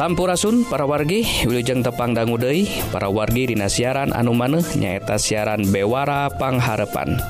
[0.00, 6.32] Sampurasun para wargi Wilujeng Tepang Dangudei para wargi Dina siaran anu maneh nyaeta siaran Bewara
[6.32, 7.20] Pangharepan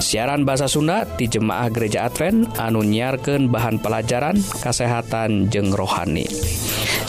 [0.00, 6.24] siaran bahasa Sunda di Jemaah Gereja Advent anu nyiarkan bahan pelajaran kesehatan jeng rohani.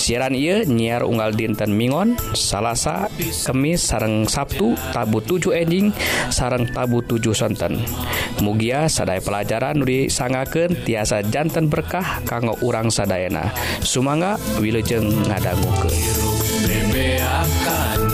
[0.02, 3.06] siaran ia nyiar unggal dinten Mingon salahsa
[3.46, 5.94] kemis sareng Sabtu tabu 7 enjing
[6.34, 7.78] sareng tabu 7 sonten.
[8.42, 13.54] Mugia sadai pelajaran Nuri sangaken tiasa jantan berkah kanggo urang sadayana.
[13.86, 15.90] Sumanga Wilujeng ngadanggu ke.
[17.22, 18.11] Akan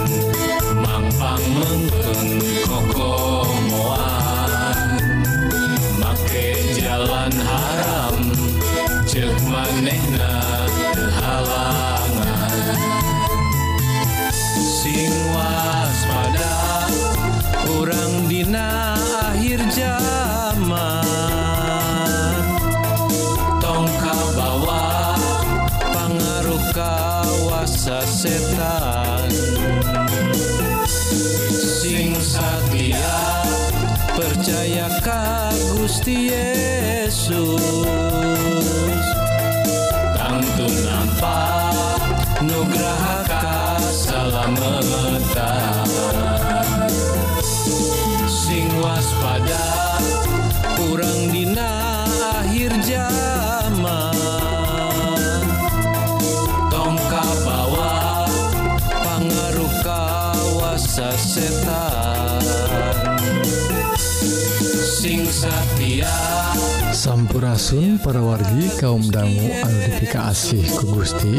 [67.38, 71.38] Urasun para wargi kaum dangu Aldifika asih ku Gusti.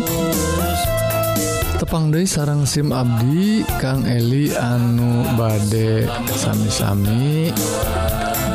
[1.75, 6.07] Tepang Dei sarang SIM Abdi Kang Eli anu bade
[6.39, 7.51] sami-sami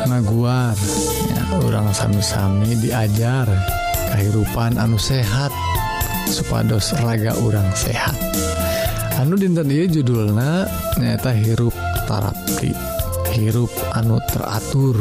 [0.08, 0.72] ngaguar.
[1.36, 3.44] Ya, orang sami-sami diajar
[4.16, 5.52] kehidupan anu sehat
[6.32, 8.16] supados raga orang sehat.
[9.20, 10.64] Anu dinten dia judulnya
[10.96, 11.76] nyata hirup
[12.08, 12.72] tarapti
[13.36, 14.96] hirup anu teratur.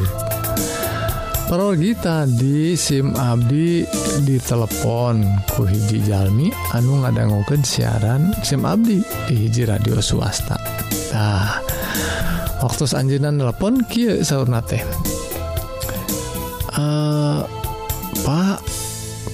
[1.53, 3.85] Astrologi tadi SIM Abdi
[4.25, 5.21] ditelepon
[5.53, 8.97] ku hiji Jalmi anu ngadangguken siaran SIM Abdi
[9.29, 10.57] di hiji radio swasta.
[11.13, 11.61] Nah
[12.57, 14.81] waktu Anjinan telepon Ki sauna teh
[16.73, 17.45] uh,
[18.25, 18.57] Pak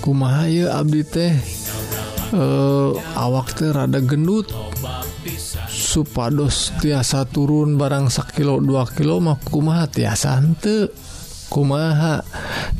[0.03, 1.31] kumaha Abdi teh?
[2.36, 4.51] Uh, awak teh rada gendut.
[5.72, 11.07] Supados tiasa turun barang sakilo 2 kilo mah kumaha tiasa hante
[11.50, 12.22] kumaha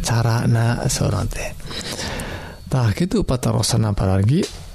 [0.06, 1.52] carana seorang teh
[2.70, 4.70] tah gitu patarosana paragi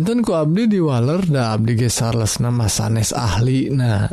[0.00, 4.08] ku abdi di Waler da abdi ge salesna mah sanes ahli na.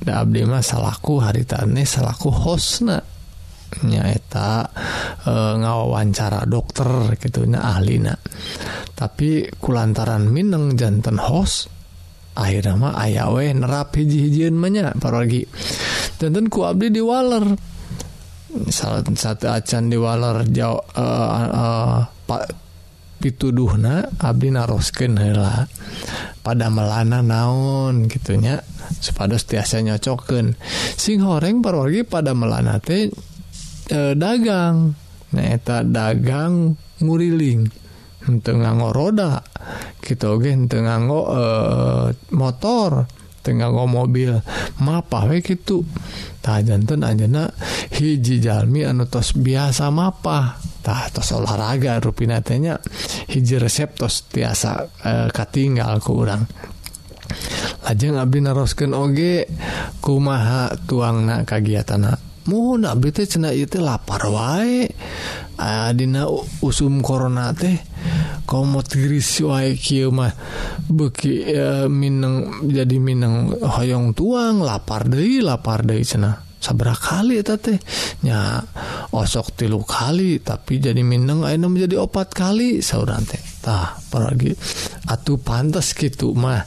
[0.00, 2.96] Da abdi mah salaku haritane salaku hostna
[3.84, 4.64] nyaeta
[5.28, 7.76] e, ngawawancara dokter gitu na.
[7.76, 8.16] Ahlina
[8.96, 11.68] tapi kulantaran mineng jantan host
[12.32, 15.44] akhirnya mah aya we nerap hiji-hijieun mah nya paragi
[16.16, 17.44] danten ku abdi di Waler
[18.70, 22.44] saat acan diwaler jauh eh, uh, uh, eh, Pak
[23.20, 25.68] pituduhna Abdi narosken hela
[26.40, 28.64] pada melana naon gitunya
[28.98, 30.56] supados tiasa nyocoken
[30.96, 33.12] sing horeng parorgi pada melana teh
[33.90, 34.94] e, dagang.
[35.30, 37.70] Nyaeta dagang nguriling
[38.26, 39.42] henteu nganggo roda.
[40.02, 41.42] Gitu oge henteu nganggo e,
[42.34, 43.19] motor.
[43.40, 44.36] Tengganggo mobil.
[44.80, 45.84] Mapah we gitu
[46.40, 47.52] tah jantan anjeunna
[47.92, 50.60] hiji jalmi anu tos biasa mapah.
[50.80, 52.80] Tah tos olahraga rupina tanya
[53.28, 56.48] hiji resep tos tiasa e, katinggal ku urang.
[57.84, 59.44] Lajeng abdi naroskeun oge
[60.00, 62.29] kumaha tuangna kagiatan
[63.80, 64.88] lapar wae.
[65.92, 66.24] Dina
[66.64, 67.76] usum korona teh
[68.48, 70.32] komotmah
[70.88, 77.56] beki e, Mineng jadi Mineng hoyong tuang lapar deui lapar deui cena sabra kali eta
[77.56, 77.80] teh
[78.24, 78.60] nya
[79.12, 84.56] osok tilu kali tapi jadi Mineng ayeuna jadi opat kali sauran tehtah paragi
[85.08, 86.64] atuh pantas gitu mah.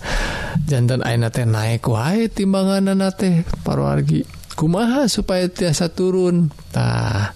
[0.70, 4.43] Jantan ayeuna teh naik wae timbanganna teh parwargi.
[4.54, 7.34] kumaha supaya tiasa turuntah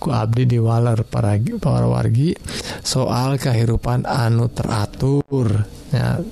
[0.00, 2.32] ku Abdi diwaler para para wargi
[2.80, 5.68] soal kehidupan anu teratur.
[5.90, 6.22] Ya,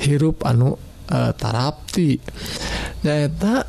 [0.00, 0.74] hirup anu
[1.06, 2.18] e, tarapti.
[3.04, 3.68] Nyata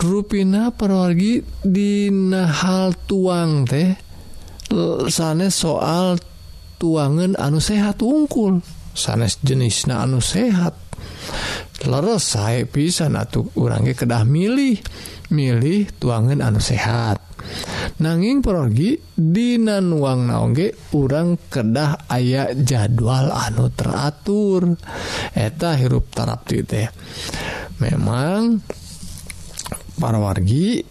[0.00, 3.92] ruina perwargi dina hal tuang teh
[5.10, 6.16] sanes soal
[6.78, 8.62] tuangan anu sehat ungkul.
[8.94, 10.89] Sanes jenis anu sehat.
[11.80, 14.76] selesai pisan atau orangnya kedah milih
[15.32, 17.22] milih tuangan anu sehat.
[18.02, 24.76] Nanging pergi Dina uang naongge urang kedah aya jadwal anu teratur.
[25.32, 26.88] Eta hirup tarap teh.
[27.80, 28.60] Memang
[29.96, 30.84] para wargi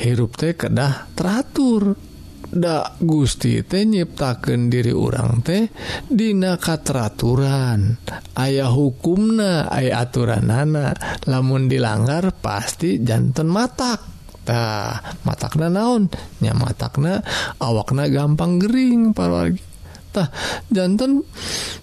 [0.00, 2.11] hirup teh kedah teratur.
[2.52, 5.72] Da Gusti teh nyiptakan diri orang teh
[6.04, 7.96] Dina kateraturan.
[8.36, 10.92] Ayaah hukumna aya aturan nana
[11.24, 16.12] lamun dilanggar pasti jantan matatah matakna naon?
[16.44, 17.24] Nya matakna
[17.56, 20.28] awakna gampang Gering partah
[20.68, 21.24] jantan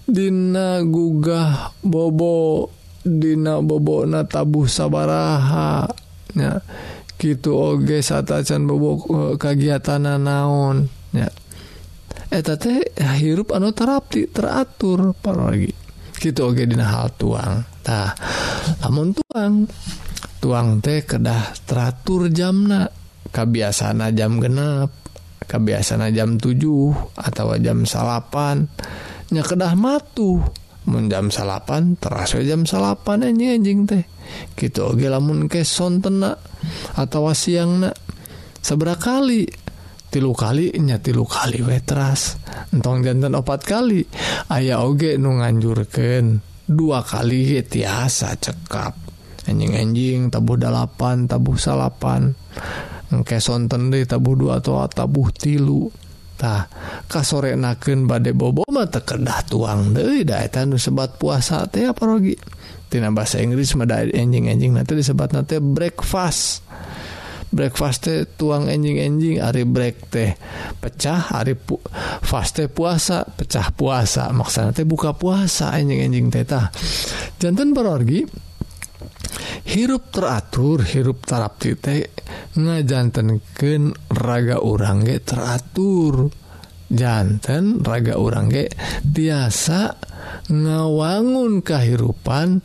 [0.06, 2.70] Dina gugah bobo
[3.02, 6.62] Dina bobona tabuh sabarahanya
[7.20, 10.88] gitu oge satacan bobok eh, kegiatan naon.
[11.12, 11.28] Ya.
[12.32, 12.80] Eta teh
[13.20, 15.70] hirup anu terapti teratur para lagi.
[16.16, 17.60] Gitu oge dina hal tuang.
[17.84, 18.16] Tah
[18.80, 19.68] lamun tuang
[20.40, 22.88] tuang teh kedah teratur jamna.
[23.30, 24.90] Kebiasaan jam genap
[25.50, 26.54] kebiasaan jam 7
[27.18, 30.38] atau jam salapannya kedah matu
[30.86, 34.04] jam salapan terasa jam salapan anjing anjing teh.
[34.56, 36.34] Gitu oke lamun ke sontena
[36.96, 37.96] atau siang nak
[38.60, 39.44] sebera kali.
[40.10, 42.34] Tilu kali nya tilu kali we teras.
[42.74, 44.02] Entong jantan opat kali.
[44.50, 48.98] Ayah oge nu nganjurkan dua kali tiasa cekap.
[49.46, 52.34] Anjing anjing tabuh dalapan tabuh salapan.
[53.14, 55.86] Engke sonten deh tabuh dua atau tabuh tilu.
[56.40, 56.64] tah
[57.04, 62.32] kasore naken badai bobo mah tekedah tuang deh daeta nu sebat puasa teh apa rogi?
[62.88, 66.64] Tina bahasa Inggris mah enjing enjing nanti disebat nanti breakfast.
[67.52, 70.34] Breakfast teh tuang enjing enjing hari break teh
[70.80, 71.76] pecah hari pu
[72.24, 74.32] fast teh puasa pecah puasa.
[74.32, 76.72] Maksudnya teh buka puasa enjing enjing teh tah.
[77.36, 78.49] Jantan perorgi
[79.66, 82.10] hirup teratur hirup tarap titik
[82.58, 86.30] ngajantenken raga orangrangge teratur.
[86.90, 88.74] Jantan raga orangrangge
[89.06, 89.94] tiasa
[90.50, 92.58] ngawangun kehidupan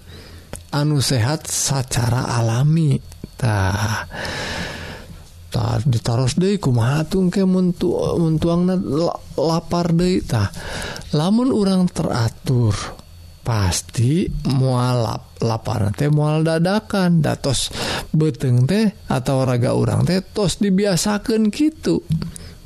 [0.73, 4.09] anu sehat secara alamitah
[5.85, 8.67] ditaros De kumatung keuntuang
[9.39, 10.51] lapar Detah
[11.15, 12.75] lamun orang teratur
[13.45, 17.21] pasti mualaf lapar teh mual dadakan.
[17.21, 17.69] Datos
[18.09, 22.01] beteng teh atau raga orang teh tos dibiasakan gitu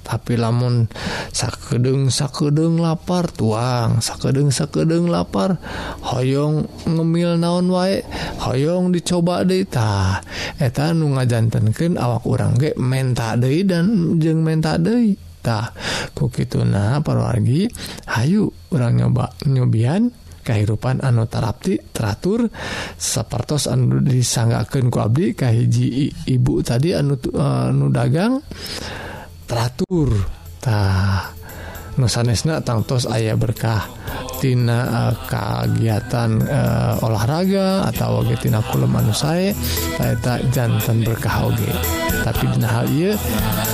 [0.10, 0.90] tapi lamun
[1.30, 5.62] sakedeng sakedeng lapar tuang sakedeng sakedeng lapar
[6.02, 8.02] hoyong ngemil naon wae
[8.42, 10.18] hoyong dicoba deita
[10.58, 15.14] eta nu ngajantenkeun awak orang ge menta deui dan jeung menta deui
[15.46, 15.70] tah
[16.18, 17.70] ku kituna parwargi
[18.10, 20.10] hayu urang nyoba nyobian
[20.50, 22.50] kehidupan anu tarapti teratur
[22.98, 28.42] sepertos anu disanggaken ku Abdi kahiji ibu tadi anu anu dagang
[29.46, 30.40] teratur.
[30.60, 31.40] Teraturtah
[32.00, 36.60] nusanesna tangtos ayah berkahtina uh, kegiatan uh, e,
[37.04, 39.52] olahraga atau ogetina kule anu saya
[40.24, 41.72] tak jantan berkah oge.
[42.24, 43.16] Tapi dina hal ieu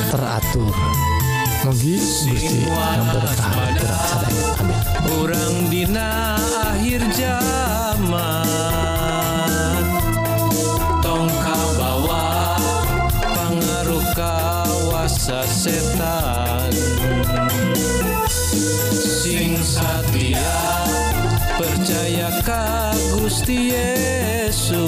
[0.10, 0.74] teratur.
[1.66, 2.70] Mugi Gusti
[5.18, 8.46] orang dina akhir zaman.
[11.02, 12.54] Tongka bawa
[13.18, 16.70] pengaruh kawasa setan.
[19.02, 20.62] Sing satya
[21.58, 24.86] percaya ka Gusti Yesus.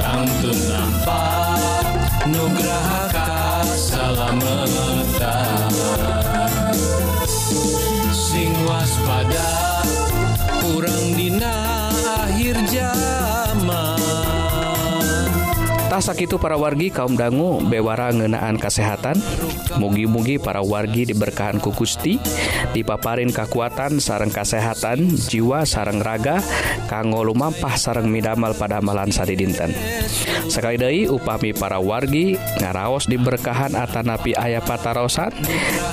[0.00, 1.84] Tangtu nampak
[2.32, 2.97] nugraha
[4.66, 5.70] meletak
[8.10, 9.50] sing waspada
[10.62, 11.54] kurang dina
[12.26, 13.98] akhir zaman.
[15.88, 19.18] Tasak itu para wargi kaum dangu bewara ngenaan kesehatan.
[19.80, 22.20] Mugi-mugi para wargi diberkahan ku Gusti
[22.76, 26.42] dipaparin kekuatan sarang kesehatan jiwa sarang raga
[26.90, 29.72] kanggo lumampah sarang midamal pada malan sari dinten
[30.50, 35.30] sekali dari upami para wargi ngaraos diberkahan Atanapi Ayah Patarosan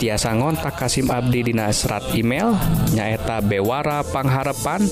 [0.01, 2.57] tiasa ngontak Kasim Abdi Dina serat email
[2.93, 4.85] nyaeta Bewara Pangharepan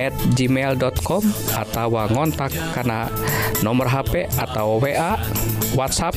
[0.00, 1.22] at gmail.com
[1.56, 3.08] atau ngontak karena
[3.60, 5.16] nomor HP atau WA
[5.72, 6.16] WhatsApp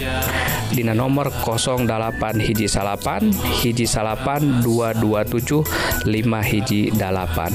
[0.75, 3.32] Dina nomor 08 hiji salapan
[3.63, 5.63] hiji salapan 227
[6.03, 7.51] 5 hiji dalapan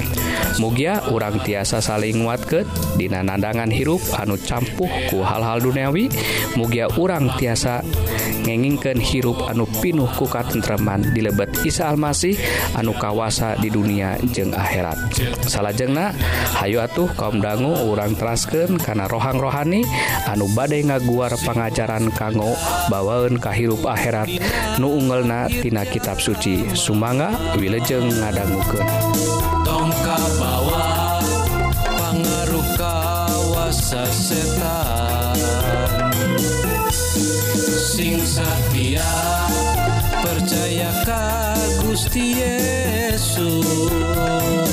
[0.56, 2.64] Mugia urang tiasa saling nguatket
[2.96, 6.08] Dina nandangan hirup anu campuhku hal-hal duniawi
[6.56, 7.84] Mugia urang tiasa
[8.44, 12.36] ngengingkeun hirup anu pinuh kuka tentreman di lebet Isa Almasih
[12.76, 14.96] anu kawasa di dunia jeung akhirat.
[15.44, 16.12] Salahjengna
[16.60, 19.84] Hayu atuh kaum dangu urang terasken karena rohang rohani
[20.28, 22.52] anu badai ngaguar pengajaran kanggo
[22.92, 24.28] bawaun kahirup akhirat.
[24.80, 26.72] Nu unggelna tina kitab suci.
[26.76, 28.86] Sumanga wilejeng ngadangguken
[29.64, 30.69] tongka bawa
[42.12, 44.69] Yes, Jesús.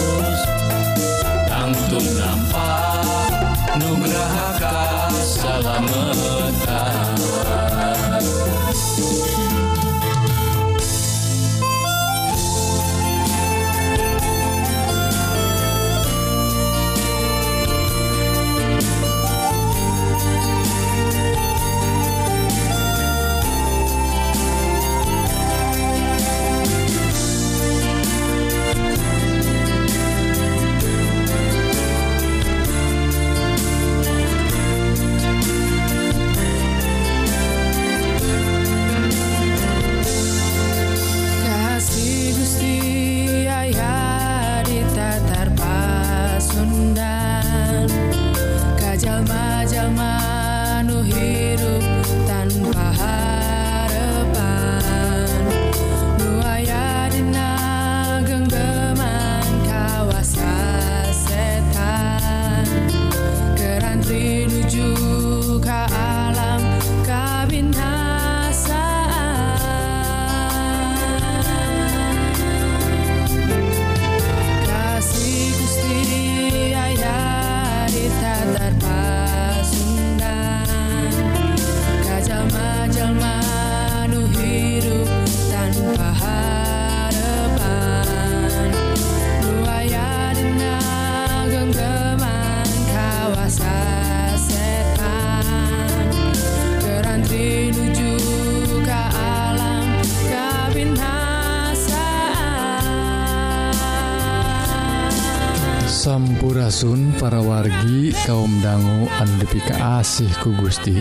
[109.67, 110.95] kasihku Gusti.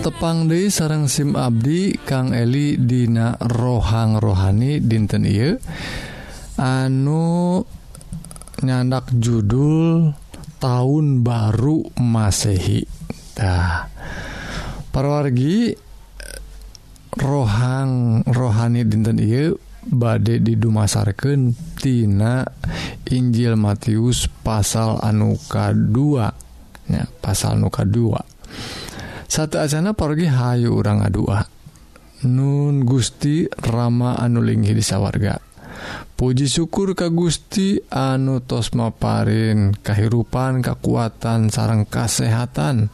[0.00, 5.54] Tepang De sarang SIM Abdi Kang Eli Dina rohang rohani dinten I
[6.58, 7.62] anu
[8.64, 10.10] nyandak judul
[10.58, 12.82] tahun baru masehi.
[12.82, 13.88] Masehitah
[14.90, 15.72] parwargi
[17.20, 22.46] rohang rohani dinten I badai didumasarkan Tina
[23.10, 26.41] Injil Matius pasal anuka 2
[26.90, 31.20] ya pasal nuka 2 satu acana pergi Hayu orang A2
[32.28, 35.40] Nun Gusti Rama anulinghi di sawwarga
[36.14, 42.92] Puji syukur ka Gusti anu tosmaparin kehidupan kekuatan sarang kesehatan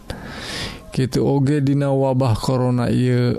[0.95, 3.37] gitu oge dina wabah korona ye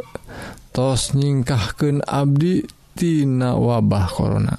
[0.72, 2.64] tos nyingkahken Abdi
[2.94, 4.56] Tina wabah korona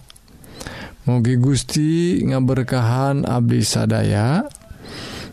[1.08, 4.44] Mugi Gusti ngaberkahan Abdi sadaya.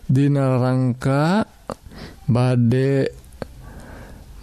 [0.07, 1.43] Dina rangka
[2.31, 3.11] badde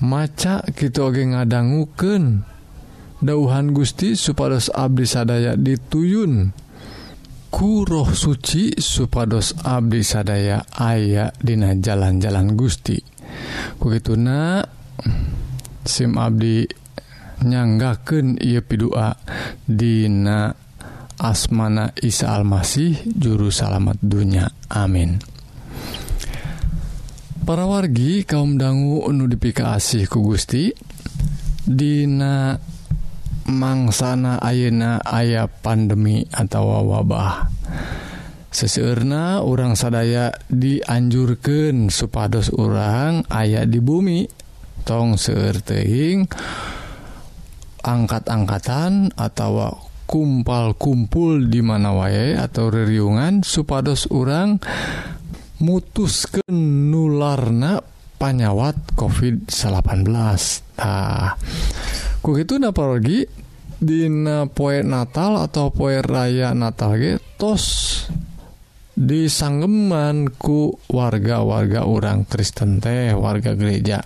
[0.05, 2.45] maca gitu oge ngadangguken
[3.25, 6.53] dauhan Gusti supados Abdi sadaya dituyun.
[7.49, 13.01] Kuroh suci supados Abdi sadaya aya Dina jalan-jalan Gusti.
[13.81, 14.61] Begitu na
[15.87, 16.69] SIM Abdi
[17.41, 19.17] nyanggaken ia pidua.
[19.65, 20.53] Dina
[21.17, 24.51] asmana Isa Almasih juru salamet dunya.
[24.69, 25.34] Amin.
[27.45, 30.73] para wargi kaum dangu nudifikasi ku Gusti.
[31.65, 32.57] Dina
[33.45, 37.53] mangsana Ayeuna aya pandemi atau wabah.
[38.49, 44.25] Seseurna orang sadaya dianjurkan supados orang ayat di bumi.
[44.89, 46.25] Tong seerteing
[47.85, 54.61] angkat-angkatan atau kumpal-kumpul di mana wae atau reriungan supados orang
[55.63, 57.83] mutus ke nularna
[58.19, 61.37] panyawat covid 18 nah
[62.25, 63.45] ku gitu napargi
[63.85, 67.93] Dina poe Natal atau poe raya Natal ge tos
[68.95, 74.01] disanggeman ku warga-warga orang Kristen teh warga gereja.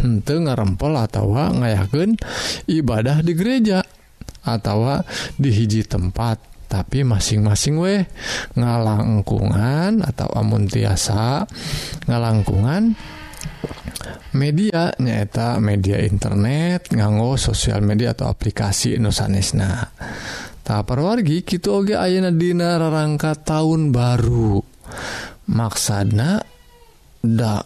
[0.00, 2.16] Hmm, Henteu ngarempel atau ngayakeun
[2.66, 3.84] ibadah di gereja
[4.40, 5.04] atau
[5.36, 6.49] di hiji tempat.
[6.70, 8.06] tapi masing-masing we
[8.54, 11.42] ngalangkungan atau amun tiasa
[12.06, 12.94] ngalangkungan
[14.38, 19.90] media nyaeta media internet nganggo sosial media atau aplikasi nusanesna
[20.70, 24.62] tak perwargi gitu oge ayana dina rangka tahun baru.
[25.50, 26.38] Maksana
[27.18, 27.58] da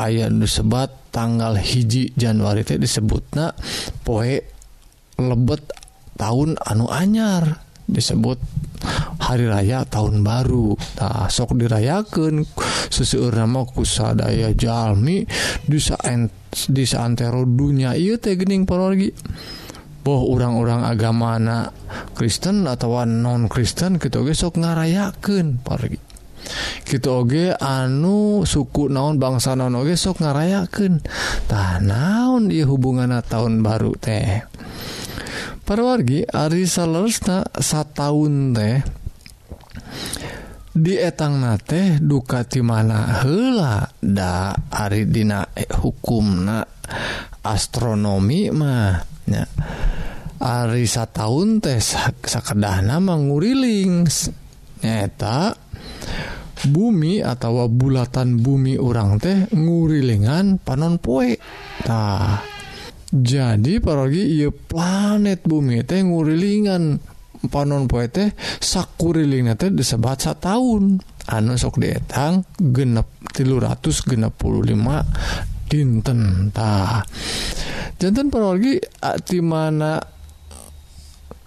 [0.00, 3.52] ayat disebat tanggal hiji Januari itu disebutna
[4.00, 4.40] poe
[5.20, 5.60] lebet
[6.16, 7.67] tahun anu anyar.
[7.88, 8.38] disebut
[9.18, 10.78] hari raya tahun baru.
[11.02, 12.46] Nah, sok dirayakan
[12.88, 15.26] seseur nama kusadaya jalmi
[15.66, 15.78] di
[16.68, 19.12] di saantero dunia iya teh gening parorgi
[20.00, 21.76] boh orang-orang agama anak
[22.16, 26.00] Kristen atau non Kristen kita oge sok ngarayakan parorgi
[26.88, 31.04] kita oge anu suku naon bangsa naon oge sok ngarayakan
[31.44, 34.48] tah naon ieu hubungan tahun baru teh?
[35.68, 38.80] perwargi Ari salesna sataun teh
[40.72, 45.44] dietang nate duka dukati mana hela da Aridina
[45.84, 46.64] hukum na
[47.44, 49.44] astronomi mahnya
[50.40, 55.52] Ari sataun teh sakedahna nama ngurilingnyaeta
[56.72, 61.36] bumi atau bulatan bumi orang teh ngurilingan panon poe
[61.84, 62.56] tah
[63.08, 67.16] jadi parogi ia planet bumi teh ngurilingan.
[67.38, 70.98] Panon poe teh sakuriling teh disebat tahun.
[71.28, 75.04] Anu sok dietang genep tilu ratus genep puluh lima
[75.70, 77.04] dinten tah.
[77.94, 78.80] Jantan parogi
[79.22, 80.17] di mana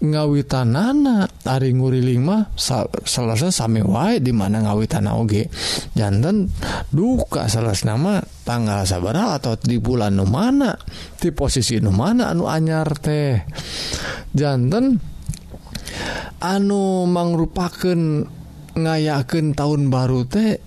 [0.02, 2.54] ngawitanana Ari ngurilingmah
[3.02, 5.50] selesai sami wae di mana ngawitan oge.
[5.94, 6.46] Jantan
[6.94, 10.74] duka salah nama tanggal sabara atau di bulan Nu mana
[11.18, 13.42] di posisi Nu mana anu anyar teh.
[14.30, 14.98] Jantan
[16.38, 18.26] anu mangrupaken
[18.78, 20.62] ngayaken tahun baru teh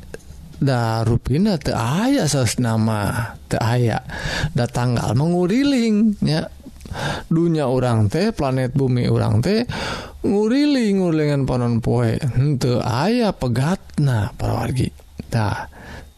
[0.59, 2.27] da rupina teh aya
[2.59, 4.03] nama teh aya.
[4.51, 6.51] Da tanggal menguriling ya
[7.27, 9.63] dunia orang teh planet bumi orang teh
[10.25, 12.15] nguriling ngulingan panon poe.
[12.15, 14.89] Henteu aya pegatna parawargi.
[15.29, 15.69] Tah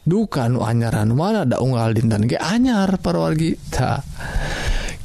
[0.07, 3.55] duka nu anyaran mana da unggal dinten ge anyar parawargi.
[3.71, 3.99] Tah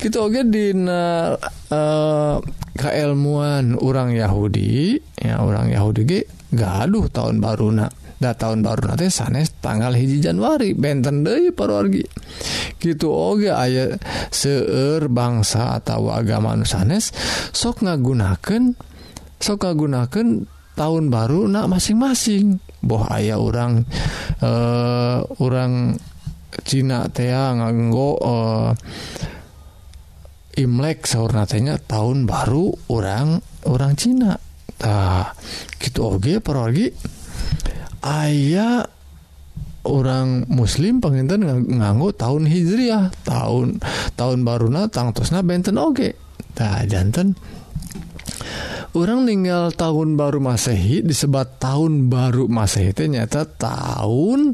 [0.03, 2.37] kita oge dina uh, eh, eh,
[2.75, 6.20] keilmuan orang Yahudi ya orang Yahudi ge
[6.51, 10.78] gaduh tahun baru nak da tahun baru nanti sanes tanggal hiji Januari.
[10.78, 12.06] Benten deui parwargi
[12.78, 13.98] gitu Oge aya
[14.30, 17.11] seueur bangsa atau agama sanes
[17.50, 18.78] sok ngagunaken
[19.42, 20.46] sok ngagunaken
[20.78, 22.62] tahun baru nak masing-masing.
[22.82, 23.87] Boh ayah orang
[24.42, 25.98] uh, eh, orang
[26.62, 28.70] Cina teh nganggo uh,
[30.52, 34.37] Imlek saurnatenya tahun baru orang orang Cina.
[34.76, 35.32] Tah
[35.80, 36.92] gitu oge okay,
[38.03, 38.85] ayaah
[39.83, 43.83] orang muslim penginten nganggu tahun Hijriah tahun
[44.15, 46.15] tahun baru natang terusna beten Oge.
[46.53, 47.35] Tak jantan.
[48.93, 54.53] Orang tinggal tahun baru Masehi disebat tahun baru Masehi ternyata tahun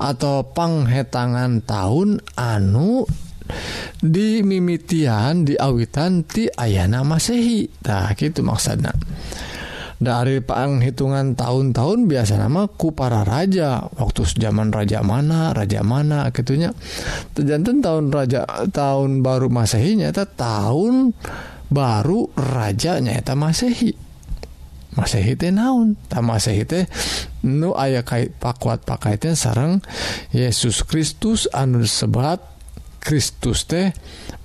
[0.00, 3.04] atau penghetangan tahun anu
[4.00, 7.68] di mimitian diawitan ti ayana Masehi.
[7.84, 8.96] Tak gitu maksana
[10.04, 13.88] dari penghitungan tahun-tahun biasa nama ku para raja.
[13.96, 16.70] Waktu zaman raja mana raja mana gitunya.
[17.32, 21.16] Terjantan tahun raja tahun baru masehi nyata tahun
[21.72, 23.96] baru raja nyata masehi.
[24.94, 25.98] Masehi teh naon?
[26.06, 26.86] Tak masehi teh
[27.42, 29.82] nu aya kait pakuat pakaitnya sarang
[30.30, 32.38] Yesus Kristus anu sebat
[33.02, 33.90] Kristus teh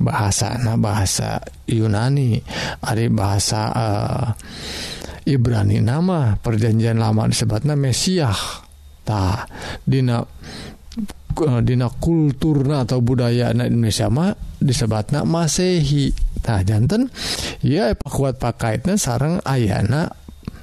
[0.02, 2.42] bahasa nah bahasa Yunani.
[2.82, 4.26] Ada bahasa uh,
[5.30, 9.46] Ibrani nama perjanjian lama disebutnya Mesiahtah
[9.86, 10.26] Dina
[11.40, 16.12] Dina kulturna atau budaya anak Indonesia mah disebutnya Masehi.
[16.40, 17.12] Tah jantan
[17.64, 20.12] ya kuat pakaitnya sarang ayana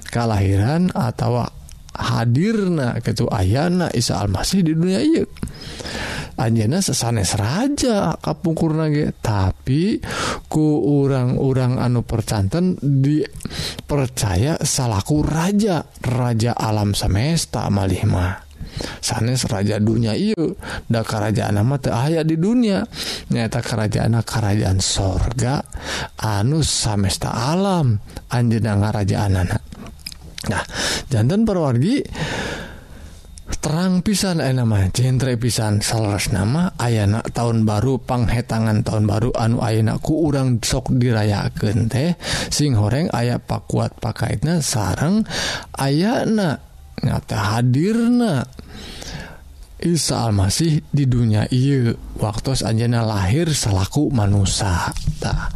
[0.08, 1.44] kelahiran atau
[1.96, 5.24] hadirna gitu ayana Isa Almasih di dunia iya
[6.36, 9.12] Anjana sesanes raja kapungkurna ge.
[9.16, 10.00] Tapi
[10.46, 15.84] ku orang-orang anu percanten dipercaya salahku raja.
[16.04, 18.46] Raja alam semesta malihmah
[19.00, 22.84] sanes raja dunia yuk da kerajaan nama aya di dunia
[23.32, 25.64] nyata kerajaan kerajaan sorga
[26.20, 27.96] anu semesta alam.
[28.28, 29.62] Anjena ngarajaan anak
[30.46, 30.62] nah
[31.10, 32.04] jantan perwargi
[33.46, 40.12] terang pisan nama genre pisan sales nama ayana tahun baru panghetangan tahun baru anu ayeakku
[40.26, 42.18] urang sok dirayaken teh.
[42.50, 45.22] Sing horeng aya pakuat pakaitnya sarang
[45.78, 46.58] ayana
[47.02, 48.42] ngata hadirna.
[49.76, 54.88] Isa Almasih di dunia I waktu Anjana lahir salaku manusia
[55.20, 55.52] tak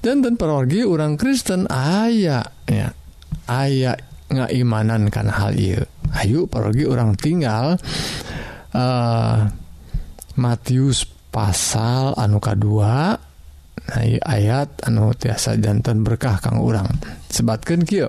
[0.00, 2.96] jantan perorgi orang Kristen ayanya
[3.44, 4.00] aya
[4.32, 5.84] ngaimanan kan hal I
[6.20, 7.80] Ayu pergi orang tinggal.
[8.72, 9.40] Eh
[10.32, 16.88] Matius pasal anuka 2 ayat anu tiasa jantan berkah kang orang
[17.28, 18.08] sebatkan Ky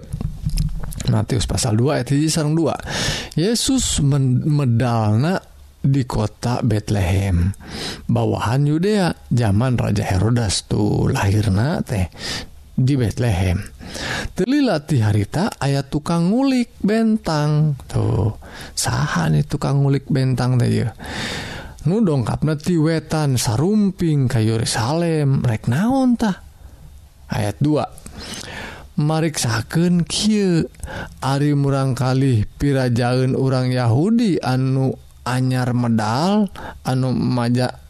[1.12, 4.00] Matius pasal 2 ayat sang 2 Yesus
[4.48, 5.36] medalna
[5.84, 7.52] di kota Betlehem.
[8.08, 12.08] Bawahan Yudea zaman Raja Herodas tuh lahirna teh
[12.74, 13.62] di Betlehem.
[14.34, 17.78] Telilati harita ayat tukang ngulik bentang.
[17.86, 18.34] Tuh
[18.74, 20.82] sahan itu tukang ngulik bentang tadi
[21.84, 26.40] nu dongkap neti wetan sarumping ka Yerusalem rek naon tah?
[27.28, 27.84] Ayat 2
[28.94, 30.70] mariksaken kieu
[31.20, 34.94] ari murangkali pirajaun orang Yahudi anu
[35.26, 36.48] anyar medal
[36.86, 37.83] anu maja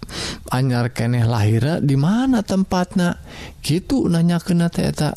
[0.52, 3.22] anyar keneh lahir di mana tempatnya?
[3.64, 5.16] Gitu nanya kena teeta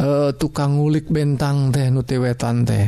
[0.00, 2.86] e, tukang ngulik bentang teh nutiwetan teh.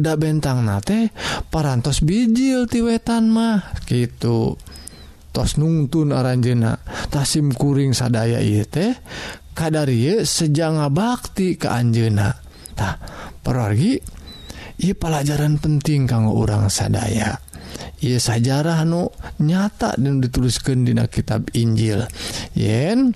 [0.00, 1.12] Da bentang nate
[1.52, 4.56] parantos bijil tiwetan mah gitu.
[5.30, 6.80] Tos nungtun aranjena
[7.12, 8.96] tasim kuring sadaya ieu teh
[9.52, 9.92] kadar
[10.24, 12.96] sejanga bakti ke Anjenatah
[13.44, 14.00] pergi
[14.80, 17.49] i pelajaran penting kanggo orang sadaya.
[18.00, 22.08] ya sajarah nu nyata dan dituliskan di kitab Injil.
[22.56, 23.12] Yen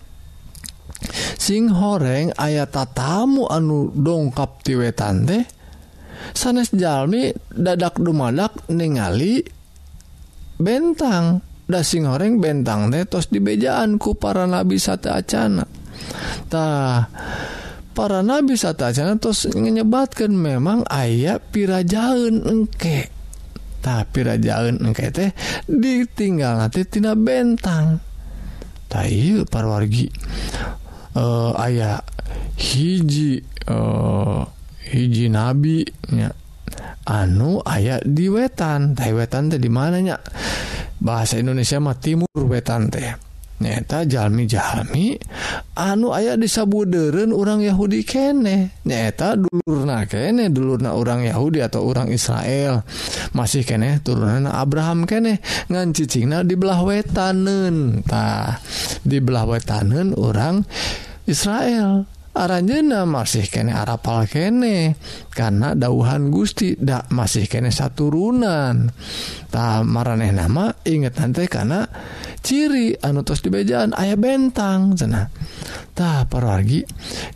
[1.36, 5.44] sing horeng ayat tatamu anu dongkap tiwetan teh
[6.32, 9.44] sanes Jalmi dadak dumadak ningali
[10.60, 11.40] bentang.
[11.64, 17.08] Dasing horeng bentang netos dibejaan ku para nabi sate acanatah
[17.96, 23.13] para nabi sate acana terus menyebatkan memang ayat pirajaun engkek
[23.84, 25.28] tapi rajaun engke teh
[25.68, 28.00] ditinggal nanti tina bentang.
[28.94, 29.10] Para
[29.50, 30.06] parwargi.
[30.06, 31.98] Eh, uh, ayah
[32.54, 34.46] hiji uh,
[34.86, 36.30] hiji nabinya
[37.02, 40.22] anu ayat di wetan tai wetan teh di mananya
[41.02, 43.33] bahasa Indonesia mah timur wetan teh.
[43.62, 45.14] nyata jalmi-jalmi
[45.78, 48.82] anu ayah disabuderen orang Yahudi kene.
[48.86, 52.82] Nyata dulurna kene dulurna orang Yahudi atau orang Israel.
[53.34, 55.42] Masih kene turunan Abraham kene.
[55.70, 58.58] Ngan cicingna di belah wetanen tah.
[59.02, 60.62] Di belah wetanen orang
[61.26, 62.06] Israel.
[62.34, 64.98] Aranjena masih kene arapal kene.
[65.30, 68.90] Karena dauhan Gusti dak masih kene saturunan.
[69.54, 71.86] Tak maraneh nama inget nanti karena
[72.44, 76.84] ciri anutos di bejaan ayah bentang senatah parargi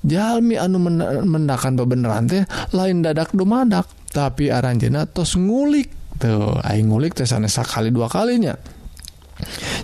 [0.04, 0.76] Jami anu
[1.24, 2.44] mendakan bebeneran teh
[2.76, 6.60] lain dadak dumadak tapi aranjena tos ngulik tuh.
[6.60, 8.56] Aing ngulik teh sanes sekali dua kalinya.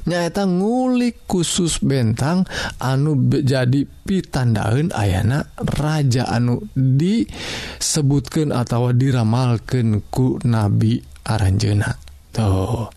[0.05, 2.43] Nyaeta ngulik khusus bentang
[2.83, 5.47] anu jadi pitandaun ayana
[5.79, 11.95] raja anu disebutkan atau diramalkan ku nabi aranjena
[12.35, 12.91] tuh.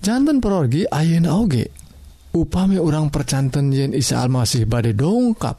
[0.00, 1.68] jantan perorgi Ayeuna oge.
[2.30, 5.58] Upami orang percanten Yen Isa Almasih badai dongkap.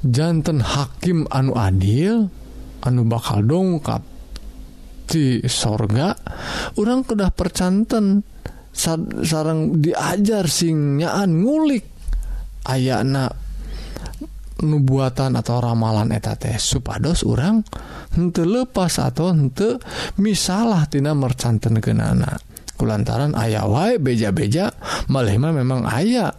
[0.00, 2.26] Jantan hakim anu adil
[2.82, 4.02] anu bakal dongkap
[5.06, 6.16] di sorga.
[6.78, 8.26] Orang kedah percanten
[8.74, 11.84] sarang diajar singnyaaan ngulik.
[12.66, 13.30] Ayana
[14.60, 17.64] nubuatan atau ramalan eta teh supados orang
[18.12, 19.80] hente lepas atau hente
[20.20, 22.36] misalah tina mercanten genana
[22.80, 24.72] kulantaran ayah wa beja-beja
[25.12, 26.32] malema memang ayah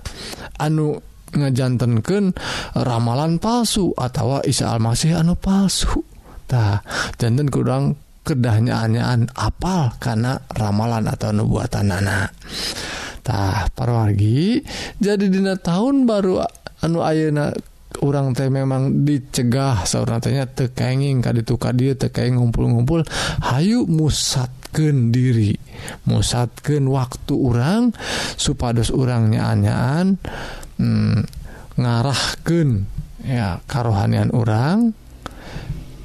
[0.58, 0.97] anu
[1.38, 2.34] ngejantanken
[2.73, 6.82] ramalan palsu atau Isa Almasih anu palsutah
[7.21, 11.93] jantan kurang kedahnyaanyaan apal karena ramalan atau nubuatan
[13.21, 14.65] para parwargi
[14.97, 16.41] jadi Dina tahun baru
[16.82, 17.54] anu Ayeuna
[18.01, 19.85] orang teh memang dicegah.
[19.85, 23.05] Seorangnya tekenging ka dituka dia tekeng ngumpul-ngumpul.
[23.45, 25.55] Hayu musatken diri.
[26.05, 27.95] Musatken waktu orang
[28.37, 30.17] supados orangnyaanyaan
[30.77, 31.19] hmm,
[31.77, 32.85] ngarahken
[33.25, 34.93] ya karohanian orang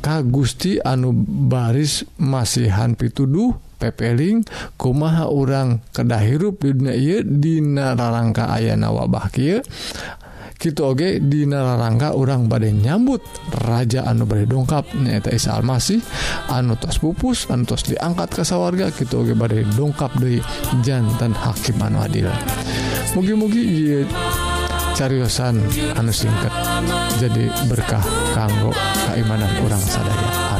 [0.06, 1.10] Ka Gusti anu
[1.50, 4.46] baris masihan pituduh pepeling
[4.78, 9.26] kumaha orang kedah hirup didina aya ayana wabah
[10.56, 13.22] gitu oge dirangka orang badai nyambut.
[13.64, 16.00] Raja anu bad dongkapnyata Isa Almasih.
[16.50, 20.40] Anutos pupus antos diangkat ke sawwarga gitu oge badai dongkap dari
[20.82, 22.28] jantan Hakim anu Adil.
[23.14, 24.04] Mugi-mugi
[24.96, 25.60] cariyosan
[25.96, 26.52] anu singkat
[27.20, 28.72] jadi berkah kanggo
[29.08, 30.55] keimanan orang sadaya.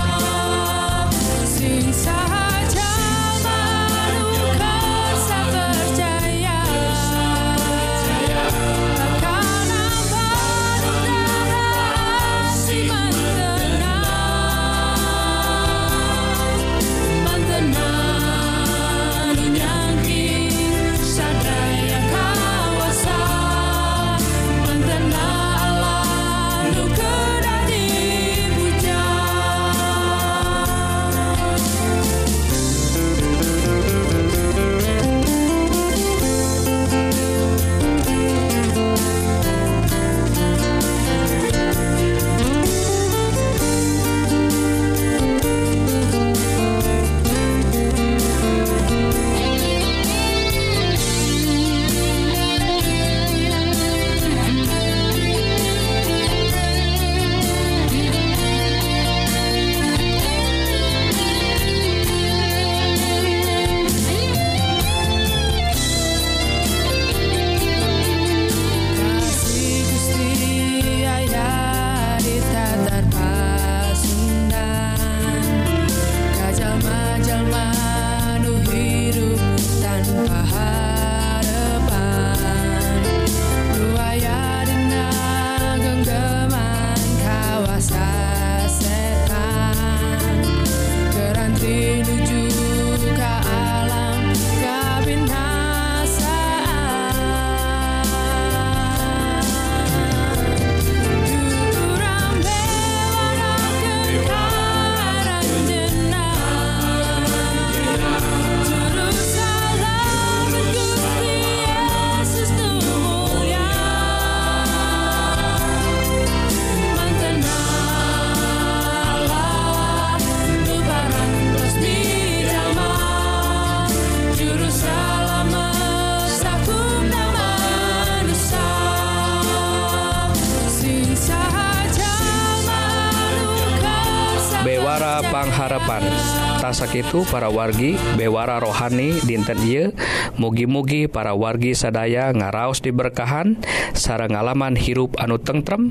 [136.77, 139.97] sakitu para wargi bewara rohani dinten Ieu.
[140.37, 143.57] Mugi-mugi para wargi sadaya ngaraos diberkahan
[143.97, 145.89] sarang ngalaman hirup anu tentrem.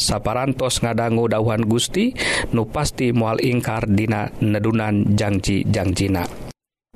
[0.00, 2.16] Saparantos ngadanggu dauhan Gusti
[2.56, 6.41] nu pasti mual ingkar dina nedunan Jangji Jangjina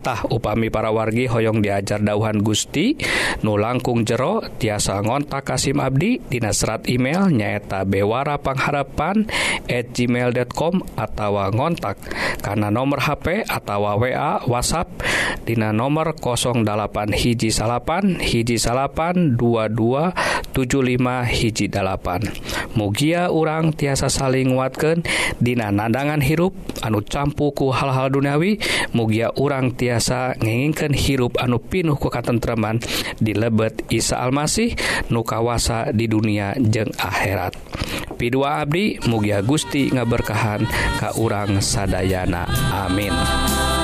[0.06, 2.94] Tah upami para wargi Hoong diajar dauhan Gusti
[3.42, 9.26] nu langkung jero tiasa ngontak Kasim Abdi Dinasrat email nyaeta Bewara Pangharapan
[9.66, 11.98] at gmail.com atau ngontak
[12.38, 13.98] karena nomor HP atau wa
[14.46, 14.86] WhatsApp
[15.42, 16.54] Dina nomor 08
[17.10, 20.54] hiji salapan hiji salapan 2275
[21.34, 22.22] hiji dalapan.
[22.78, 25.02] Mugia urang tiasa saling nguatkan
[25.42, 26.54] Dina nadangan hirup
[26.86, 28.62] anu campuku hal-hal duniawi
[28.94, 32.84] Mugia urang tiasa tiasa ngenginkan hirup anu pinuh ku katentraman
[33.16, 34.76] di lebet Isa Almasih
[35.08, 37.56] nukawasa di dunia jeng akhirat.
[38.20, 40.68] Pi2 Abdi Mugia Gusti ngaberkahan
[41.00, 42.44] Ka urang Sadayana.
[42.84, 43.75] Amin.